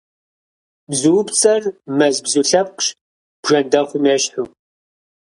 [0.89, 1.63] Бзуупцӏэр
[1.97, 2.87] мэз бзу лъэпкъщ,
[3.41, 4.45] бжэндэхъум ещхьу.